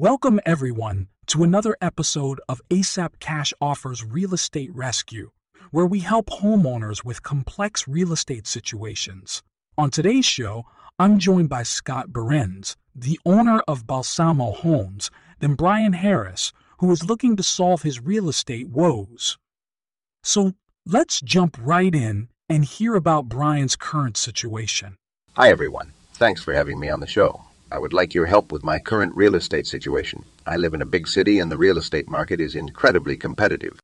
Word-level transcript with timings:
Welcome, 0.00 0.40
everyone, 0.46 1.08
to 1.26 1.44
another 1.44 1.76
episode 1.82 2.40
of 2.48 2.62
ASAP 2.70 3.18
Cash 3.20 3.52
Offers 3.60 4.02
Real 4.02 4.32
Estate 4.32 4.74
Rescue, 4.74 5.30
where 5.72 5.84
we 5.84 5.98
help 5.98 6.30
homeowners 6.30 7.04
with 7.04 7.22
complex 7.22 7.86
real 7.86 8.10
estate 8.10 8.46
situations. 8.46 9.42
On 9.76 9.90
today's 9.90 10.24
show, 10.24 10.64
I'm 10.98 11.18
joined 11.18 11.50
by 11.50 11.64
Scott 11.64 12.14
Berens, 12.14 12.78
the 12.94 13.20
owner 13.26 13.60
of 13.68 13.86
Balsamo 13.86 14.52
Homes, 14.52 15.10
then 15.40 15.52
Brian 15.52 15.92
Harris, 15.92 16.54
who 16.78 16.90
is 16.90 17.04
looking 17.04 17.36
to 17.36 17.42
solve 17.42 17.82
his 17.82 18.00
real 18.00 18.30
estate 18.30 18.70
woes. 18.70 19.36
So 20.22 20.54
let's 20.86 21.20
jump 21.20 21.58
right 21.60 21.94
in 21.94 22.30
and 22.48 22.64
hear 22.64 22.94
about 22.94 23.28
Brian's 23.28 23.76
current 23.76 24.16
situation. 24.16 24.96
Hi, 25.36 25.50
everyone. 25.50 25.92
Thanks 26.14 26.42
for 26.42 26.54
having 26.54 26.80
me 26.80 26.88
on 26.88 27.00
the 27.00 27.06
show. 27.06 27.42
I 27.72 27.78
would 27.78 27.92
like 27.92 28.14
your 28.14 28.26
help 28.26 28.50
with 28.50 28.64
my 28.64 28.80
current 28.80 29.14
real 29.14 29.36
estate 29.36 29.66
situation. 29.66 30.24
I 30.44 30.56
live 30.56 30.74
in 30.74 30.82
a 30.82 30.86
big 30.86 31.06
city 31.06 31.38
and 31.38 31.52
the 31.52 31.56
real 31.56 31.78
estate 31.78 32.08
market 32.08 32.40
is 32.40 32.56
incredibly 32.56 33.16
competitive. 33.16 33.78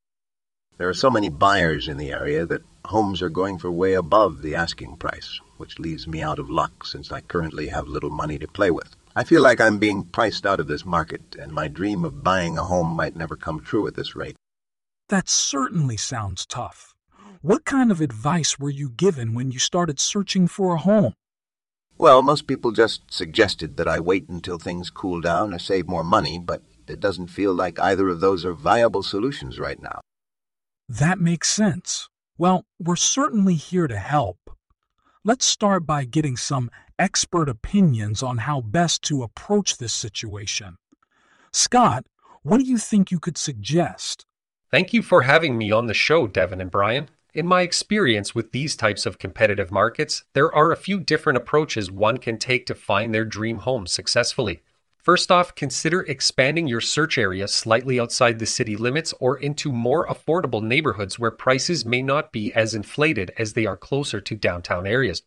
There 0.76 0.88
are 0.88 0.94
so 0.94 1.08
many 1.08 1.28
buyers 1.28 1.86
in 1.86 1.96
the 1.96 2.10
area 2.10 2.44
that 2.46 2.64
homes 2.84 3.22
are 3.22 3.30
going 3.30 3.58
for 3.58 3.70
way 3.70 3.94
above 3.94 4.42
the 4.42 4.56
asking 4.56 4.96
price, 4.96 5.40
which 5.56 5.78
leaves 5.78 6.08
me 6.08 6.20
out 6.20 6.40
of 6.40 6.50
luck 6.50 6.84
since 6.84 7.12
I 7.12 7.20
currently 7.20 7.68
have 7.68 7.86
little 7.86 8.10
money 8.10 8.38
to 8.40 8.48
play 8.48 8.72
with. 8.72 8.96
I 9.14 9.22
feel 9.22 9.40
like 9.40 9.60
I'm 9.60 9.78
being 9.78 10.02
priced 10.02 10.44
out 10.44 10.60
of 10.60 10.66
this 10.66 10.84
market, 10.84 11.36
and 11.38 11.52
my 11.52 11.68
dream 11.68 12.04
of 12.04 12.24
buying 12.24 12.58
a 12.58 12.64
home 12.64 12.88
might 12.88 13.16
never 13.16 13.36
come 13.36 13.60
true 13.60 13.86
at 13.86 13.94
this 13.94 14.14
rate. 14.16 14.36
That 15.08 15.28
certainly 15.28 15.96
sounds 15.96 16.44
tough. 16.44 16.94
What 17.40 17.64
kind 17.64 17.92
of 17.92 18.00
advice 18.00 18.58
were 18.58 18.70
you 18.70 18.90
given 18.90 19.32
when 19.32 19.52
you 19.52 19.60
started 19.60 20.00
searching 20.00 20.48
for 20.48 20.74
a 20.74 20.78
home? 20.78 21.14
Well, 21.98 22.22
most 22.22 22.46
people 22.46 22.72
just 22.72 23.10
suggested 23.10 23.76
that 23.76 23.88
I 23.88 24.00
wait 24.00 24.28
until 24.28 24.58
things 24.58 24.90
cool 24.90 25.20
down 25.20 25.54
or 25.54 25.58
save 25.58 25.88
more 25.88 26.04
money, 26.04 26.38
but 26.38 26.62
it 26.86 27.00
doesn't 27.00 27.28
feel 27.28 27.54
like 27.54 27.80
either 27.80 28.08
of 28.08 28.20
those 28.20 28.44
are 28.44 28.52
viable 28.52 29.02
solutions 29.02 29.58
right 29.58 29.80
now. 29.80 30.00
That 30.88 31.18
makes 31.18 31.48
sense. 31.48 32.08
Well, 32.38 32.64
we're 32.78 32.96
certainly 32.96 33.54
here 33.54 33.86
to 33.86 33.96
help. 33.96 34.38
Let's 35.24 35.46
start 35.46 35.86
by 35.86 36.04
getting 36.04 36.36
some 36.36 36.70
expert 36.98 37.48
opinions 37.48 38.22
on 38.22 38.38
how 38.38 38.60
best 38.60 39.02
to 39.04 39.22
approach 39.22 39.78
this 39.78 39.92
situation. 39.92 40.76
Scott, 41.52 42.06
what 42.42 42.58
do 42.58 42.64
you 42.64 42.78
think 42.78 43.10
you 43.10 43.18
could 43.18 43.38
suggest? 43.38 44.26
Thank 44.70 44.92
you 44.92 45.02
for 45.02 45.22
having 45.22 45.56
me 45.56 45.72
on 45.72 45.86
the 45.86 45.94
show, 45.94 46.26
Devin 46.26 46.60
and 46.60 46.70
Brian. 46.70 47.08
In 47.36 47.46
my 47.46 47.60
experience 47.60 48.34
with 48.34 48.52
these 48.52 48.76
types 48.76 49.04
of 49.04 49.18
competitive 49.18 49.70
markets, 49.70 50.24
there 50.32 50.50
are 50.54 50.72
a 50.72 50.76
few 50.76 50.98
different 50.98 51.36
approaches 51.36 51.90
one 51.90 52.16
can 52.16 52.38
take 52.38 52.64
to 52.64 52.74
find 52.74 53.12
their 53.12 53.26
dream 53.26 53.58
home 53.58 53.86
successfully. 53.86 54.62
First 54.96 55.30
off, 55.30 55.54
consider 55.54 56.00
expanding 56.00 56.66
your 56.66 56.80
search 56.80 57.18
area 57.18 57.46
slightly 57.46 58.00
outside 58.00 58.38
the 58.38 58.46
city 58.46 58.74
limits 58.74 59.12
or 59.20 59.36
into 59.36 59.70
more 59.70 60.06
affordable 60.06 60.62
neighborhoods 60.62 61.18
where 61.18 61.30
prices 61.30 61.84
may 61.84 62.00
not 62.00 62.32
be 62.32 62.54
as 62.54 62.74
inflated 62.74 63.30
as 63.36 63.52
they 63.52 63.66
are 63.66 63.76
closer 63.76 64.18
to 64.18 64.34
downtown 64.34 64.86
areas. 64.86 65.22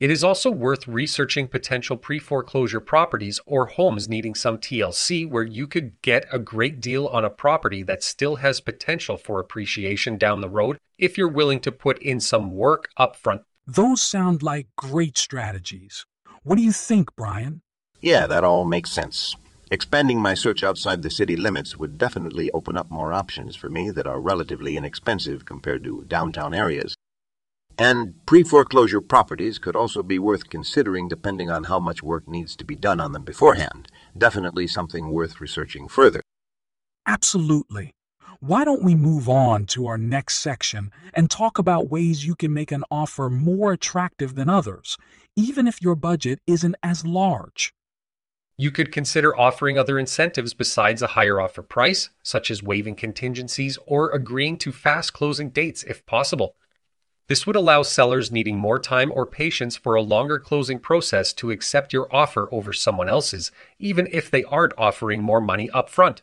It 0.00 0.10
is 0.10 0.24
also 0.24 0.50
worth 0.50 0.88
researching 0.88 1.46
potential 1.46 1.98
pre 1.98 2.18
foreclosure 2.18 2.80
properties 2.80 3.38
or 3.44 3.66
homes 3.66 4.08
needing 4.08 4.34
some 4.34 4.56
TLC 4.56 5.28
where 5.28 5.42
you 5.42 5.66
could 5.66 6.00
get 6.00 6.24
a 6.32 6.38
great 6.38 6.80
deal 6.80 7.06
on 7.08 7.22
a 7.22 7.28
property 7.28 7.82
that 7.82 8.02
still 8.02 8.36
has 8.36 8.62
potential 8.62 9.18
for 9.18 9.38
appreciation 9.38 10.16
down 10.16 10.40
the 10.40 10.48
road 10.48 10.78
if 10.96 11.18
you're 11.18 11.28
willing 11.28 11.60
to 11.60 11.70
put 11.70 11.98
in 11.98 12.18
some 12.18 12.50
work 12.50 12.88
up 12.96 13.14
front. 13.14 13.42
Those 13.66 14.00
sound 14.00 14.42
like 14.42 14.68
great 14.74 15.18
strategies. 15.18 16.06
What 16.44 16.56
do 16.56 16.62
you 16.62 16.72
think, 16.72 17.14
Brian? 17.14 17.60
Yeah, 18.00 18.26
that 18.26 18.42
all 18.42 18.64
makes 18.64 18.90
sense. 18.90 19.36
Expanding 19.70 20.18
my 20.18 20.32
search 20.32 20.64
outside 20.64 21.02
the 21.02 21.10
city 21.10 21.36
limits 21.36 21.76
would 21.76 21.98
definitely 21.98 22.50
open 22.52 22.78
up 22.78 22.90
more 22.90 23.12
options 23.12 23.54
for 23.54 23.68
me 23.68 23.90
that 23.90 24.06
are 24.06 24.18
relatively 24.18 24.78
inexpensive 24.78 25.44
compared 25.44 25.84
to 25.84 26.06
downtown 26.08 26.54
areas. 26.54 26.94
And 27.80 28.14
pre 28.26 28.42
foreclosure 28.42 29.00
properties 29.00 29.58
could 29.58 29.74
also 29.74 30.02
be 30.02 30.18
worth 30.18 30.50
considering 30.50 31.08
depending 31.08 31.50
on 31.50 31.64
how 31.64 31.80
much 31.80 32.02
work 32.02 32.28
needs 32.28 32.54
to 32.56 32.64
be 32.66 32.76
done 32.76 33.00
on 33.00 33.12
them 33.12 33.24
beforehand. 33.24 33.88
Definitely 34.16 34.66
something 34.66 35.08
worth 35.08 35.40
researching 35.40 35.88
further. 35.88 36.20
Absolutely. 37.06 37.94
Why 38.40 38.66
don't 38.66 38.84
we 38.84 38.94
move 38.94 39.30
on 39.30 39.64
to 39.68 39.86
our 39.86 39.96
next 39.96 40.40
section 40.40 40.92
and 41.14 41.30
talk 41.30 41.56
about 41.56 41.88
ways 41.88 42.26
you 42.26 42.34
can 42.34 42.52
make 42.52 42.70
an 42.70 42.84
offer 42.90 43.30
more 43.30 43.72
attractive 43.72 44.34
than 44.34 44.50
others, 44.50 44.98
even 45.34 45.66
if 45.66 45.80
your 45.80 45.96
budget 45.96 46.38
isn't 46.46 46.76
as 46.82 47.06
large? 47.06 47.72
You 48.58 48.70
could 48.70 48.92
consider 48.92 49.34
offering 49.34 49.78
other 49.78 49.98
incentives 49.98 50.52
besides 50.52 51.00
a 51.00 51.14
higher 51.16 51.40
offer 51.40 51.62
price, 51.62 52.10
such 52.22 52.50
as 52.50 52.62
waiving 52.62 52.94
contingencies 52.94 53.78
or 53.86 54.10
agreeing 54.10 54.58
to 54.58 54.70
fast 54.70 55.14
closing 55.14 55.48
dates 55.48 55.82
if 55.84 56.04
possible. 56.04 56.56
This 57.30 57.46
would 57.46 57.54
allow 57.54 57.84
sellers 57.84 58.32
needing 58.32 58.58
more 58.58 58.80
time 58.80 59.12
or 59.14 59.24
patience 59.24 59.76
for 59.76 59.94
a 59.94 60.02
longer 60.02 60.40
closing 60.40 60.80
process 60.80 61.32
to 61.34 61.52
accept 61.52 61.92
your 61.92 62.12
offer 62.12 62.48
over 62.50 62.72
someone 62.72 63.08
else's, 63.08 63.52
even 63.78 64.08
if 64.10 64.28
they 64.28 64.42
aren't 64.42 64.72
offering 64.76 65.22
more 65.22 65.40
money 65.40 65.68
upfront. 65.68 66.22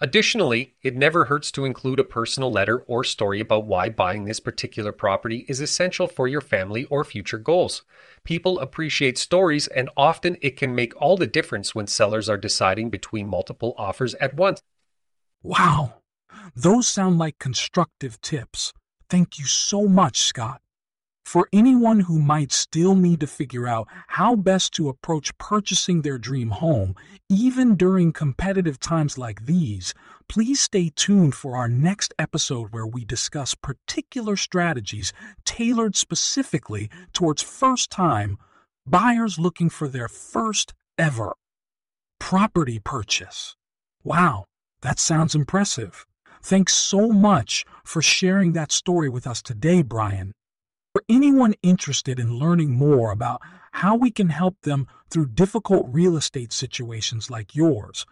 Additionally, 0.00 0.76
it 0.80 0.96
never 0.96 1.26
hurts 1.26 1.52
to 1.52 1.66
include 1.66 2.00
a 2.00 2.04
personal 2.04 2.50
letter 2.50 2.78
or 2.86 3.04
story 3.04 3.38
about 3.38 3.66
why 3.66 3.90
buying 3.90 4.24
this 4.24 4.40
particular 4.40 4.92
property 4.92 5.44
is 5.46 5.60
essential 5.60 6.06
for 6.06 6.26
your 6.26 6.40
family 6.40 6.86
or 6.86 7.04
future 7.04 7.36
goals. 7.36 7.82
People 8.24 8.58
appreciate 8.60 9.18
stories, 9.18 9.66
and 9.66 9.90
often 9.94 10.38
it 10.40 10.56
can 10.56 10.74
make 10.74 10.98
all 10.98 11.18
the 11.18 11.26
difference 11.26 11.74
when 11.74 11.86
sellers 11.86 12.30
are 12.30 12.38
deciding 12.38 12.88
between 12.88 13.28
multiple 13.28 13.74
offers 13.76 14.14
at 14.14 14.32
once. 14.32 14.62
Wow, 15.42 15.96
those 16.56 16.88
sound 16.88 17.18
like 17.18 17.38
constructive 17.38 18.22
tips. 18.22 18.72
Thank 19.08 19.38
you 19.38 19.44
so 19.44 19.86
much, 19.86 20.18
Scott. 20.18 20.60
For 21.24 21.48
anyone 21.52 22.00
who 22.00 22.20
might 22.20 22.52
still 22.52 22.94
need 22.94 23.20
to 23.20 23.26
figure 23.26 23.66
out 23.66 23.88
how 24.08 24.36
best 24.36 24.74
to 24.74 24.88
approach 24.88 25.36
purchasing 25.38 26.02
their 26.02 26.18
dream 26.18 26.50
home, 26.50 26.94
even 27.30 27.76
during 27.76 28.12
competitive 28.12 28.78
times 28.78 29.16
like 29.16 29.46
these, 29.46 29.94
please 30.28 30.60
stay 30.60 30.92
tuned 30.94 31.34
for 31.34 31.56
our 31.56 31.68
next 31.68 32.12
episode 32.18 32.72
where 32.72 32.86
we 32.86 33.04
discuss 33.04 33.54
particular 33.54 34.36
strategies 34.36 35.12
tailored 35.44 35.96
specifically 35.96 36.90
towards 37.14 37.42
first 37.42 37.90
time 37.90 38.38
buyers 38.86 39.38
looking 39.38 39.70
for 39.70 39.88
their 39.88 40.08
first 40.08 40.74
ever 40.98 41.34
property 42.18 42.78
purchase. 42.78 43.56
Wow, 44.02 44.44
that 44.82 44.98
sounds 44.98 45.34
impressive. 45.34 46.06
Thanks 46.44 46.74
so 46.74 47.08
much 47.08 47.64
for 47.84 48.02
sharing 48.02 48.52
that 48.52 48.70
story 48.70 49.08
with 49.08 49.26
us 49.26 49.40
today, 49.40 49.80
Brian. 49.80 50.32
For 50.92 51.02
anyone 51.08 51.54
interested 51.62 52.20
in 52.20 52.38
learning 52.38 52.72
more 52.72 53.12
about 53.12 53.40
how 53.72 53.96
we 53.96 54.10
can 54.10 54.28
help 54.28 54.60
them 54.60 54.86
through 55.08 55.28
difficult 55.28 55.86
real 55.88 56.18
estate 56.18 56.52
situations 56.52 57.30
like 57.30 57.54
yours, 57.54 58.04